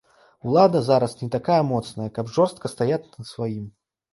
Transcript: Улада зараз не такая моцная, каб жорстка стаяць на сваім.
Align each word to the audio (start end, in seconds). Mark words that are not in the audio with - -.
Улада 0.47 0.79
зараз 0.87 1.13
не 1.21 1.29
такая 1.35 1.59
моцная, 1.73 2.09
каб 2.15 2.33
жорстка 2.39 2.65
стаяць 2.75 3.03
на 3.17 3.23
сваім. 3.35 3.65